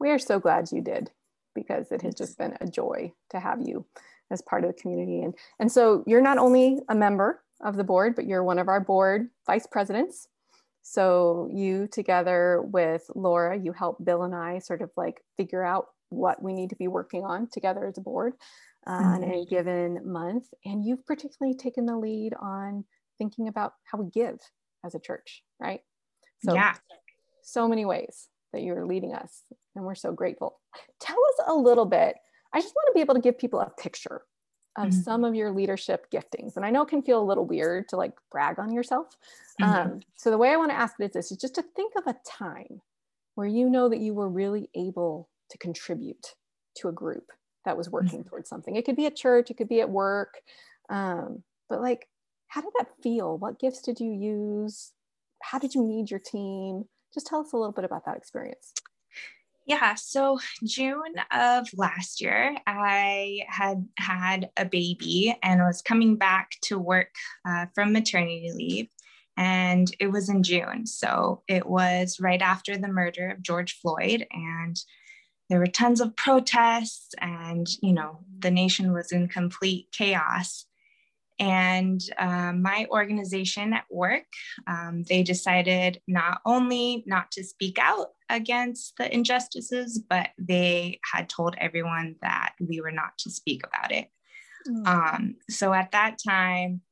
[0.00, 1.10] We are so glad you did
[1.54, 3.86] because it has just been a joy to have you
[4.30, 5.22] as part of the community.
[5.22, 8.68] And and so you're not only a member of the board, but you're one of
[8.68, 10.28] our board vice presidents.
[10.82, 15.86] So you together with Laura, you help Bill and I sort of like figure out
[16.10, 18.34] what we need to be working on together as a board
[18.86, 19.22] uh, mm-hmm.
[19.22, 20.44] in a given month.
[20.64, 22.84] And you've particularly taken the lead on
[23.18, 24.38] thinking about how we give
[24.84, 25.80] as a church, right?
[26.44, 26.74] So yeah.
[27.42, 29.42] so many ways that you're leading us
[29.74, 30.60] and we're so grateful.
[31.00, 32.16] Tell us a little bit.
[32.52, 34.22] I just want to be able to give people a picture
[34.76, 35.00] of mm-hmm.
[35.00, 36.56] some of your leadership giftings.
[36.56, 39.16] And I know it can feel a little weird to like brag on yourself.
[39.60, 39.72] Mm-hmm.
[39.72, 41.94] Um, so the way I want to ask it is this is just to think
[41.96, 42.80] of a time
[43.34, 46.34] where you know that you were really able to contribute
[46.76, 47.30] to a group
[47.64, 48.28] that was working mm-hmm.
[48.28, 48.76] towards something.
[48.76, 50.40] It could be at church, it could be at work.
[50.90, 52.08] Um, but like,
[52.48, 53.38] how did that feel?
[53.38, 54.92] What gifts did you use?
[55.42, 56.84] How did you need your team?
[57.12, 58.72] Just tell us a little bit about that experience.
[59.66, 66.50] Yeah, so June of last year, I had had a baby and was coming back
[66.64, 67.14] to work
[67.48, 68.88] uh, from maternity leave.
[69.36, 70.86] And it was in June.
[70.86, 74.26] So it was right after the murder of George Floyd.
[74.30, 74.78] And
[75.48, 80.66] there were tons of protests, and, you know, the nation was in complete chaos.
[81.38, 84.26] And um, my organization at work,
[84.66, 91.28] um, they decided not only not to speak out against the injustices, but they had
[91.28, 94.08] told everyone that we were not to speak about it.
[94.68, 94.86] Mm.
[94.86, 96.82] Um, so at that time,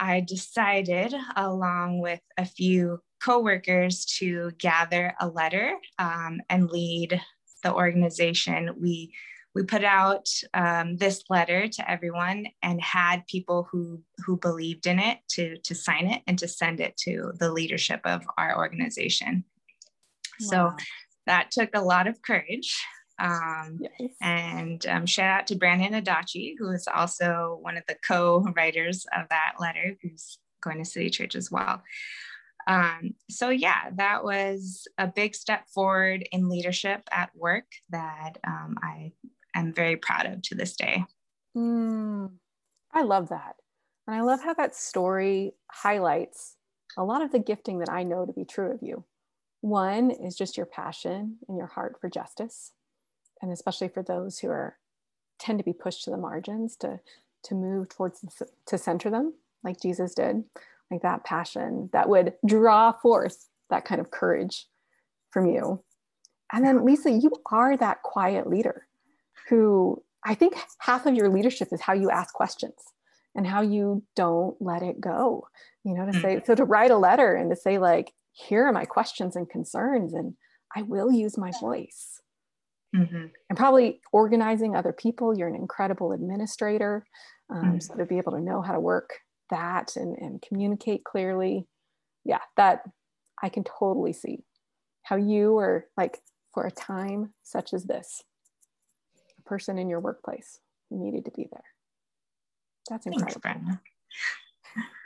[0.00, 7.20] I decided, along with a few coworkers, to gather a letter um, and lead
[7.62, 8.70] the organization.
[8.80, 9.12] We
[9.58, 15.00] we put out um, this letter to everyone and had people who who believed in
[15.00, 19.42] it to to sign it and to send it to the leadership of our organization.
[20.40, 20.48] Wow.
[20.48, 20.76] So
[21.26, 22.80] that took a lot of courage.
[23.18, 24.12] Um, yes.
[24.22, 29.28] And um, shout out to Brandon Adachi, who is also one of the co-writers of
[29.30, 31.82] that letter, who's going to City Church as well.
[32.68, 38.76] Um, so yeah, that was a big step forward in leadership at work that um,
[38.80, 39.12] I
[39.60, 41.04] am very proud of to this day.
[41.56, 42.30] Mm,
[42.92, 43.56] I love that.
[44.06, 46.56] And I love how that story highlights
[46.96, 49.04] a lot of the gifting that I know to be true of you.
[49.60, 52.72] One is just your passion and your heart for justice,
[53.42, 54.78] and especially for those who are
[55.38, 57.00] tend to be pushed to the margins to
[57.44, 58.24] to move towards
[58.66, 60.42] to center them like Jesus did,
[60.90, 64.66] like that passion that would draw forth that kind of courage
[65.30, 65.82] from you.
[66.52, 68.87] And then Lisa, you are that quiet leader
[69.48, 72.74] who I think half of your leadership is how you ask questions
[73.34, 75.46] and how you don't let it go.
[75.84, 76.44] You know, to say, mm-hmm.
[76.44, 80.12] so to write a letter and to say, like, here are my questions and concerns,
[80.12, 80.34] and
[80.76, 82.20] I will use my voice.
[82.94, 83.26] Mm-hmm.
[83.48, 85.36] And probably organizing other people.
[85.36, 87.04] You're an incredible administrator.
[87.50, 87.78] Um, mm-hmm.
[87.80, 89.10] So to be able to know how to work
[89.50, 91.66] that and, and communicate clearly,
[92.24, 92.82] yeah, that
[93.42, 94.38] I can totally see
[95.02, 96.18] how you are like
[96.52, 98.22] for a time such as this
[99.48, 101.64] person in your workplace who needed to be there.
[102.88, 103.40] That's incredible.
[103.42, 103.76] Thanks,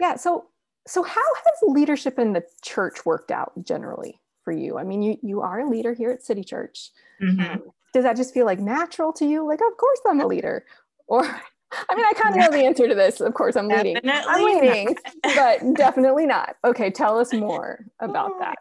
[0.00, 0.16] yeah.
[0.16, 0.46] So,
[0.86, 4.78] so how has leadership in the church worked out generally for you?
[4.78, 6.90] I mean, you you are a leader here at City Church.
[7.22, 7.40] Mm-hmm.
[7.40, 9.46] Um, does that just feel like natural to you?
[9.46, 10.64] Like, of course I'm a leader,
[11.06, 11.24] or
[11.88, 13.20] I mean, I kind of know the answer to this.
[13.20, 13.96] Of course, I'm leading.
[14.04, 16.56] I'm leading, but definitely not.
[16.64, 18.58] Okay, tell us more about that.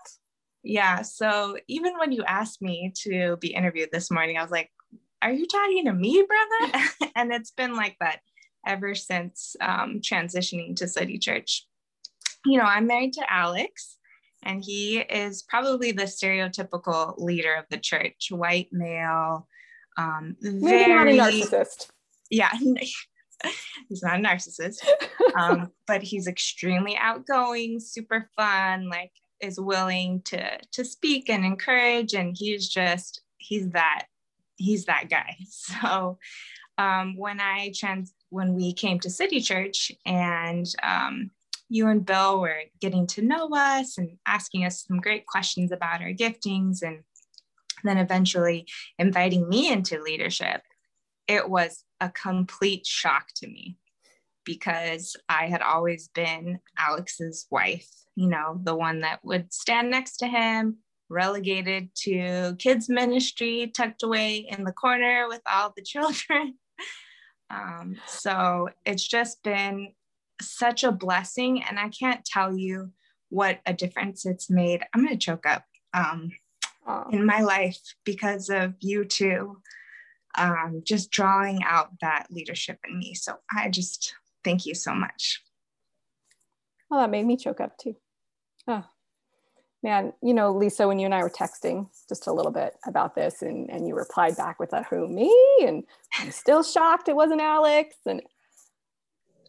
[0.64, 1.02] Yeah.
[1.02, 4.70] So even when you asked me to be interviewed this morning, I was like,
[5.22, 6.84] are you talking to me, brother?
[7.16, 8.20] and it's been like that
[8.66, 11.68] ever since um, transitioning to City Church.
[12.46, 13.98] You know, I'm married to Alex,
[14.44, 19.48] and he is probably the stereotypical leader of the church white male,
[19.98, 21.90] Um, Maybe not a narcissist.
[22.30, 22.52] Yeah,
[23.90, 24.84] he's not a narcissist,
[25.36, 32.14] um, but he's extremely outgoing, super fun, like is willing to to speak and encourage,
[32.14, 34.06] and he's just he's that
[34.62, 35.38] he's that guy.
[35.48, 36.18] So
[36.78, 41.32] um, when I trans when we came to City Church and um,
[41.70, 46.02] you and Bill were getting to know us and asking us some great questions about
[46.02, 47.04] our giftings and
[47.84, 50.62] then eventually inviting me into leadership,
[51.28, 53.78] it was a complete shock to me
[54.46, 60.18] because I had always been Alex's wife, you know, the one that would stand next
[60.18, 60.78] to him,
[61.12, 66.56] relegated to kids' ministry, tucked away in the corner with all the children.
[67.54, 69.92] Um, so it's just been
[70.42, 72.94] such a blessing, and I can't tell you
[73.28, 74.84] what a difference it's made.
[74.94, 76.32] I'm going to choke up um,
[77.12, 79.58] in my life because of you two
[80.38, 83.14] um, just drawing out that leadership in me.
[83.14, 85.42] So I just thank you so much.
[86.90, 87.96] Well, that made me choke up too.
[89.84, 93.16] Man, you know, Lisa, when you and I were texting just a little bit about
[93.16, 95.36] this and, and you replied back with that, who, me?
[95.64, 95.84] And
[96.20, 97.96] I'm still shocked it wasn't Alex.
[98.06, 98.22] And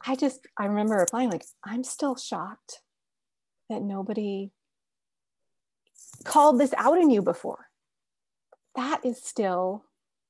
[0.07, 2.81] I just, I remember replying, like, I'm still shocked
[3.69, 4.51] that nobody
[6.25, 7.69] called this out in you before.
[8.75, 9.85] That is still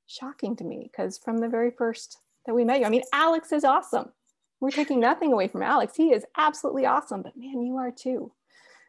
[0.05, 3.51] shocking to me because from the very first that we met you, I mean, Alex
[3.51, 4.11] is awesome.
[4.59, 5.95] We're taking nothing away from Alex.
[5.95, 8.31] He is absolutely awesome, but man, you are too.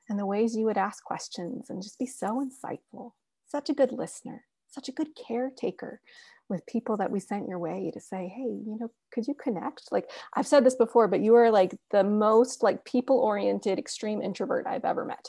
[0.08, 3.12] And the ways you would ask questions and just be so insightful,
[3.46, 6.00] such a good listener, such a good caretaker
[6.48, 9.90] with people that we sent your way to say, hey, you know, could you connect?
[9.90, 14.20] Like I've said this before, but you are like the most like people oriented extreme
[14.20, 15.26] introvert I've ever met.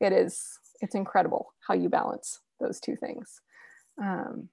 [0.00, 3.40] It is, it's incredible how you balance those two things.
[4.00, 4.48] Um,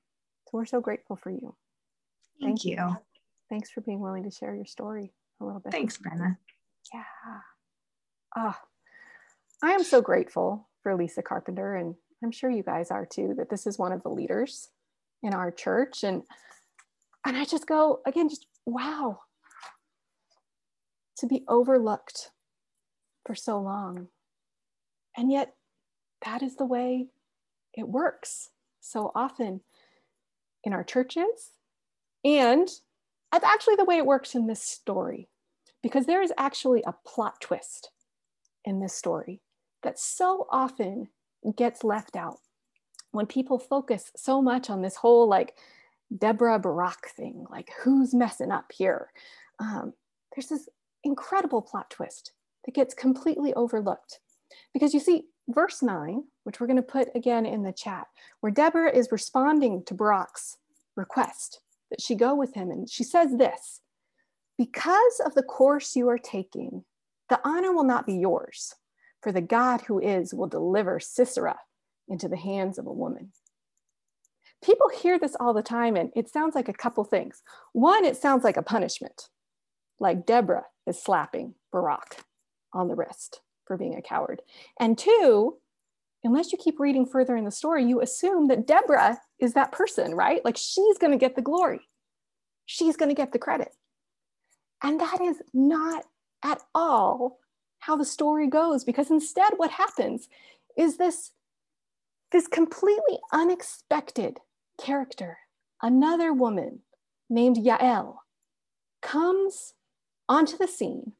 [0.45, 1.55] so we're so grateful for you.
[2.41, 2.71] Thank, Thank you.
[2.77, 2.97] you.
[3.49, 5.71] Thanks for being willing to share your story a little bit.
[5.71, 6.37] Thanks, Brenna.
[6.93, 7.03] Yeah.
[8.35, 8.55] Ah, oh,
[9.63, 13.49] I am so grateful for Lisa Carpenter, and I'm sure you guys are too, that
[13.49, 14.69] this is one of the leaders
[15.21, 16.03] in our church.
[16.03, 16.23] And
[17.25, 19.19] and I just go again, just wow,
[21.17, 22.31] to be overlooked
[23.25, 24.07] for so long.
[25.15, 25.53] And yet
[26.25, 27.07] that is the way
[27.75, 29.61] it works so often
[30.63, 31.51] in our churches.
[32.23, 32.67] And
[33.31, 35.29] that's actually the way it works in this story,
[35.83, 37.91] because there is actually a plot twist
[38.65, 39.41] in this story
[39.83, 41.07] that so often
[41.55, 42.39] gets left out
[43.11, 45.55] when people focus so much on this whole like
[46.17, 49.11] Deborah Barak thing, like who's messing up here?
[49.59, 49.93] Um,
[50.35, 50.69] there's this
[51.03, 52.31] incredible plot twist
[52.65, 54.19] that gets completely overlooked.
[54.73, 58.07] Because you see, verse 9, which we're going to put again in the chat,
[58.39, 60.57] where Deborah is responding to Barak's
[60.95, 62.69] request that she go with him.
[62.71, 63.81] And she says this
[64.57, 66.83] Because of the course you are taking,
[67.29, 68.75] the honor will not be yours,
[69.21, 71.59] for the God who is will deliver Sisera
[72.07, 73.31] into the hands of a woman.
[74.63, 77.41] People hear this all the time, and it sounds like a couple things.
[77.73, 79.29] One, it sounds like a punishment,
[79.99, 82.23] like Deborah is slapping Barak
[82.73, 84.41] on the wrist for being a coward.
[84.79, 85.57] And two,
[86.23, 90.13] unless you keep reading further in the story, you assume that Deborah is that person,
[90.13, 90.43] right?
[90.45, 91.81] Like she's going to get the glory,
[92.65, 93.69] she's going to get the credit.
[94.83, 96.05] And that is not
[96.43, 97.37] at all
[97.81, 100.29] how the story goes, because instead, what happens
[100.77, 101.31] is this
[102.31, 104.39] this completely unexpected
[104.79, 105.39] character,
[105.81, 106.79] another woman
[107.29, 108.19] named Yael,
[109.01, 109.73] comes
[110.29, 111.11] onto the scene,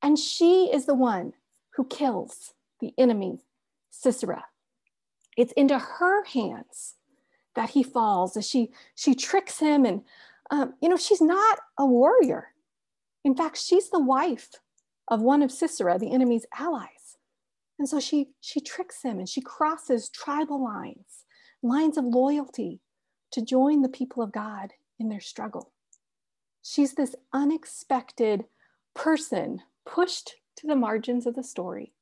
[0.00, 1.32] and she is the one
[1.74, 3.40] who kills the enemy,
[3.90, 4.44] Sisera.
[5.36, 6.94] It's into her hands
[7.54, 9.84] that he falls as she, she tricks him.
[9.84, 10.02] And,
[10.50, 12.48] um, you know, she's not a warrior.
[13.24, 14.50] In fact, she's the wife
[15.10, 17.18] of one of Sisera, the enemy's allies.
[17.78, 21.24] And so she, she tricks him and she crosses tribal lines,
[21.62, 22.80] lines of loyalty
[23.32, 25.72] to join the people of God in their struggle.
[26.62, 28.44] She's this unexpected
[28.94, 31.94] person pushed to the margins of the story,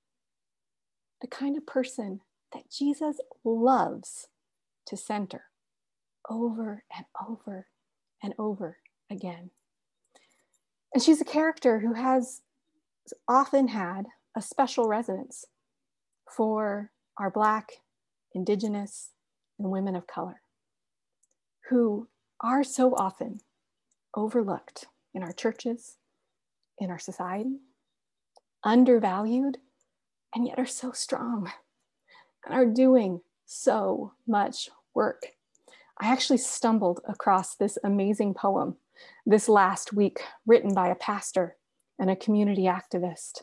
[1.20, 2.20] the kind of person
[2.52, 4.28] that Jesus loves
[4.86, 5.44] to center
[6.28, 7.68] over and over
[8.22, 8.78] and over
[9.11, 9.50] again.
[10.92, 12.42] And she's a character who has
[13.26, 14.06] often had
[14.36, 15.44] a special resonance
[16.30, 17.70] for our Black,
[18.34, 19.11] Indigenous,
[19.59, 20.40] and women of color
[21.68, 22.09] who
[22.40, 23.40] are so often
[24.14, 25.96] overlooked in our churches,
[26.78, 27.59] in our society,
[28.64, 29.59] undervalued,
[30.34, 31.50] and yet are so strong
[32.44, 35.22] and are doing so much work.
[36.00, 38.76] I actually stumbled across this amazing poem
[39.26, 41.56] this last week, written by a pastor
[41.99, 43.42] and a community activist.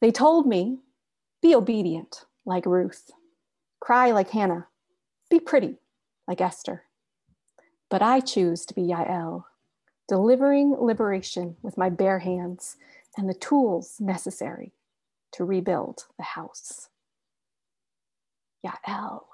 [0.00, 0.78] They told me,
[1.40, 3.10] be obedient like Ruth,
[3.80, 4.68] cry like Hannah,
[5.30, 5.76] be pretty
[6.26, 6.84] like Esther.
[7.90, 9.44] But I choose to be Yael,
[10.08, 12.76] delivering liberation with my bare hands
[13.16, 14.72] and the tools necessary
[15.32, 16.88] to rebuild the house.
[18.64, 19.24] Yael,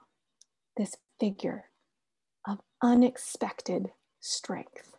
[0.77, 1.65] this figure
[2.47, 4.97] of unexpected strength,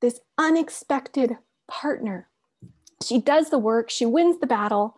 [0.00, 1.36] this unexpected
[1.68, 2.28] partner.
[3.02, 4.96] She does the work, she wins the battle,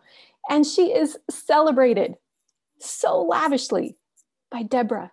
[0.49, 2.15] and she is celebrated
[2.79, 3.97] so lavishly
[4.51, 5.11] by Deborah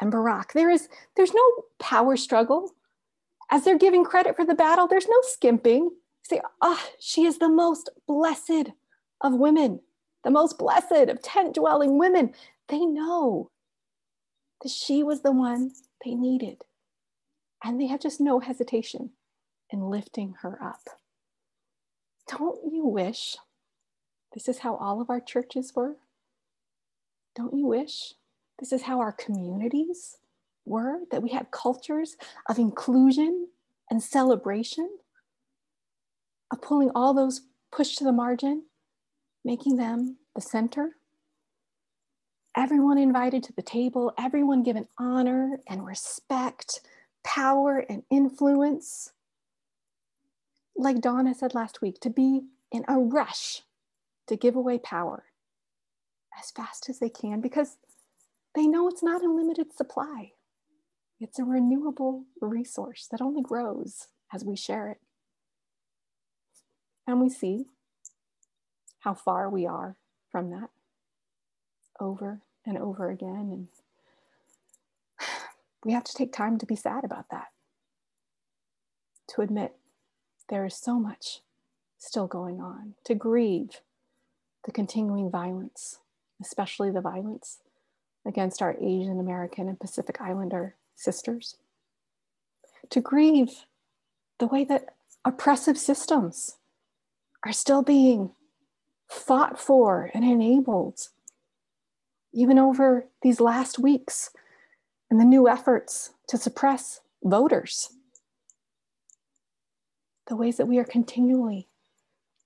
[0.00, 0.52] and Barak.
[0.52, 2.72] There is there's no power struggle.
[3.50, 5.90] As they're giving credit for the battle, there's no skimping.
[6.22, 8.72] Say, ah, oh, she is the most blessed
[9.20, 9.80] of women,
[10.24, 12.34] the most blessed of tent dwelling women.
[12.68, 13.50] They know
[14.62, 15.70] that she was the one
[16.04, 16.62] they needed.
[17.62, 19.10] And they have just no hesitation
[19.76, 20.88] in lifting her up.
[22.28, 23.36] Don't you wish
[24.32, 25.96] this is how all of our churches were?
[27.34, 28.14] Don't you wish
[28.58, 30.16] this is how our communities
[30.64, 31.00] were?
[31.10, 32.16] That we had cultures
[32.48, 33.48] of inclusion
[33.90, 34.88] and celebration,
[36.50, 38.64] of pulling all those pushed to the margin,
[39.44, 40.96] making them the center?
[42.56, 46.80] Everyone invited to the table, everyone given honor and respect,
[47.22, 49.12] power and influence.
[50.78, 53.62] Like Donna said last week, to be in a rush
[54.26, 55.24] to give away power
[56.38, 57.78] as fast as they can because
[58.54, 60.32] they know it's not a limited supply.
[61.18, 64.98] It's a renewable resource that only grows as we share it.
[67.06, 67.66] And we see
[69.00, 69.96] how far we are
[70.30, 70.68] from that
[72.00, 73.50] over and over again.
[73.52, 73.68] And
[75.84, 77.46] we have to take time to be sad about that,
[79.28, 79.74] to admit
[80.48, 81.40] there is so much
[81.98, 83.80] still going on, to grieve
[84.64, 85.98] the continuing violence,
[86.40, 87.58] especially the violence
[88.24, 91.56] against our Asian American and Pacific Islander sisters,
[92.90, 93.64] to grieve
[94.38, 94.94] the way that
[95.24, 96.56] oppressive systems
[97.44, 98.30] are still being
[99.08, 101.08] fought for and enabled,
[102.32, 104.30] even over these last weeks,
[105.10, 107.90] and the new efforts to suppress voters.
[110.26, 111.68] The ways that we are continually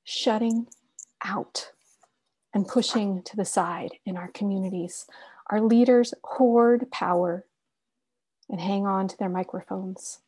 [0.05, 0.67] shutting
[1.25, 1.73] out
[2.53, 5.07] and pushing to the side in our communities.
[5.51, 7.45] Our leaders hoard power
[8.49, 10.19] and hang on to their microphones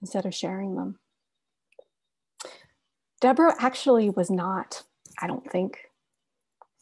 [0.00, 0.98] instead of sharing them.
[3.20, 4.82] Deborah actually was not,
[5.20, 5.90] I don't think,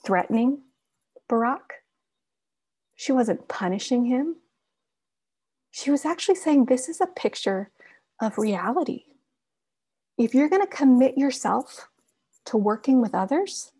[0.04, 0.62] threatening
[1.28, 1.82] Barak.
[2.96, 4.36] She wasn't punishing him.
[5.70, 7.70] She was actually saying, This is a picture
[8.20, 9.04] of reality.
[10.20, 11.88] If you're going to commit yourself
[12.44, 13.72] to working with others,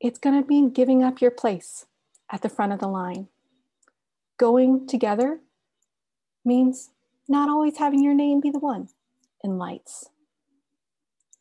[0.00, 1.84] it's going to mean giving up your place
[2.32, 3.28] at the front of the line.
[4.38, 5.40] Going together
[6.46, 6.92] means
[7.28, 8.88] not always having your name be the one
[9.42, 10.08] in lights.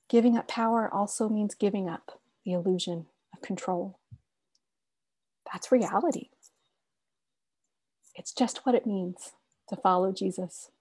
[0.09, 3.99] Giving up power also means giving up the illusion of control.
[5.49, 6.28] That's reality.
[8.15, 9.32] It's just what it means
[9.69, 10.71] to follow Jesus.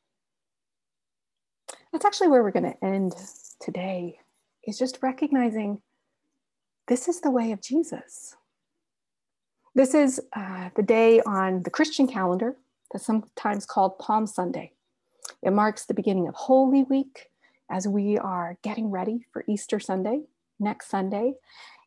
[1.92, 3.14] That's actually where we're going to end
[3.60, 4.18] today,
[4.66, 5.82] is just recognizing
[6.88, 8.34] this is the way of Jesus.
[9.74, 12.56] This is uh, the day on the Christian calendar
[12.90, 14.72] that's sometimes called Palm Sunday.
[15.42, 17.28] It marks the beginning of Holy Week
[17.70, 20.22] as we are getting ready for Easter Sunday,
[20.58, 21.34] next Sunday.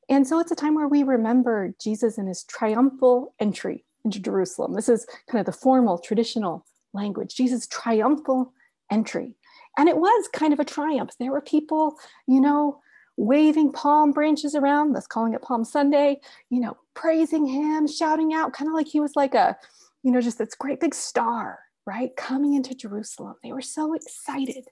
[0.07, 4.73] And so it's a time where we remember Jesus and his triumphal entry into Jerusalem.
[4.73, 8.53] This is kind of the formal, traditional language, Jesus' triumphal
[8.91, 9.35] entry.
[9.77, 11.11] And it was kind of a triumph.
[11.19, 11.97] There were people,
[12.27, 12.81] you know,
[13.17, 16.19] waving palm branches around, that's calling it Palm Sunday,
[16.49, 19.55] you know, praising him, shouting out, kind of like he was like a,
[20.03, 22.15] you know, just this great big star, right?
[22.15, 23.35] Coming into Jerusalem.
[23.43, 24.65] They were so excited,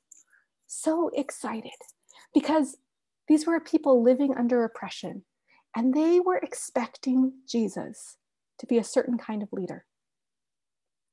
[0.67, 1.71] so excited
[2.33, 2.77] because
[3.27, 5.23] these were people living under oppression
[5.75, 8.17] and they were expecting Jesus
[8.59, 9.85] to be a certain kind of leader.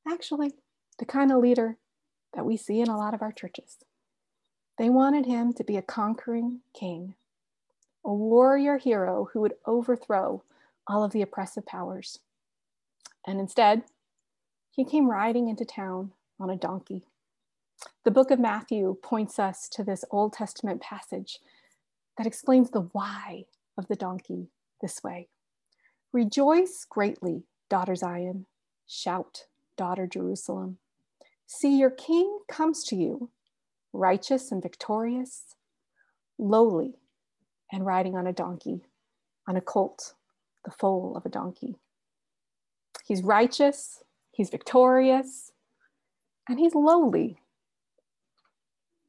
[0.09, 0.53] Actually,
[0.99, 1.79] the kind of leader
[2.35, 3.79] that we see in a lot of our churches.
[4.79, 7.15] They wanted him to be a conquering king
[8.05, 10.43] a warrior hero who would overthrow
[10.87, 12.19] all of the oppressive powers.
[13.27, 13.85] And instead,
[14.71, 17.05] he came riding into town on a donkey.
[18.05, 21.41] The book of Matthew points us to this Old Testament passage
[22.17, 23.45] that explains the why
[23.77, 24.49] of the donkey
[24.81, 25.29] this way
[26.13, 28.47] Rejoice greatly, daughter Zion.
[28.87, 29.45] Shout,
[29.77, 30.79] daughter Jerusalem.
[31.53, 33.29] See, your king comes to you,
[33.93, 35.57] righteous and victorious,
[36.39, 36.95] lowly,
[37.73, 38.87] and riding on a donkey,
[39.49, 40.15] on a colt,
[40.65, 41.75] the foal of a donkey.
[43.05, 45.51] He's righteous, he's victorious,
[46.49, 47.41] and he's lowly.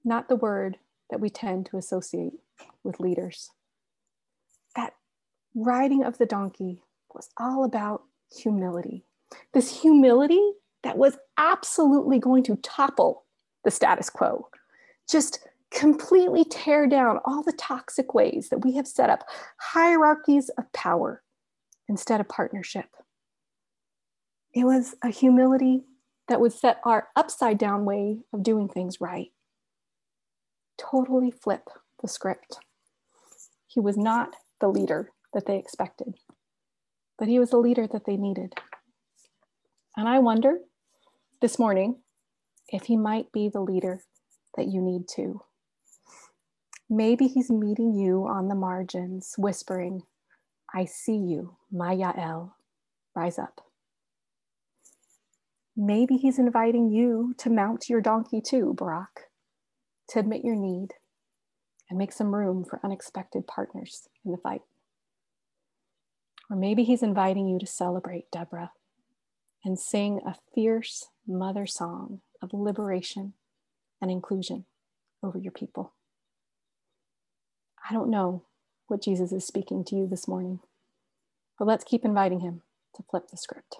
[0.03, 0.77] Not the word
[1.11, 2.39] that we tend to associate
[2.83, 3.51] with leaders.
[4.75, 4.95] That
[5.53, 6.81] riding of the donkey
[7.13, 8.01] was all about
[8.35, 9.05] humility.
[9.53, 13.25] This humility that was absolutely going to topple
[13.63, 14.47] the status quo,
[15.09, 19.23] just completely tear down all the toxic ways that we have set up
[19.57, 21.23] hierarchies of power
[21.87, 22.89] instead of partnership.
[24.53, 25.85] It was a humility
[26.27, 29.31] that would set our upside down way of doing things right.
[30.77, 31.69] Totally flip
[32.01, 32.59] the script.
[33.67, 36.15] He was not the leader that they expected,
[37.17, 38.53] but he was the leader that they needed.
[39.95, 40.57] And I wonder
[41.41, 41.95] this morning
[42.69, 44.03] if he might be the leader
[44.55, 45.41] that you need to.
[46.87, 50.03] Maybe he's meeting you on the margins, whispering,
[50.73, 52.51] I see you, my Yael,
[53.15, 53.61] rise up.
[55.75, 59.29] Maybe he's inviting you to mount your donkey too, Barak,
[60.09, 60.89] to admit your need
[61.89, 64.61] and make some room for unexpected partners in the fight.
[66.51, 68.71] Or maybe he's inviting you to celebrate Deborah
[69.63, 73.33] and sing a fierce mother song of liberation
[74.01, 74.65] and inclusion
[75.23, 75.93] over your people.
[77.87, 78.43] I don't know
[78.87, 80.59] what Jesus is speaking to you this morning,
[81.57, 82.61] but let's keep inviting him
[82.95, 83.77] to flip the script.